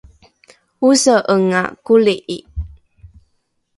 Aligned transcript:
ose’enga 0.87 1.61
koli’i 1.85 2.37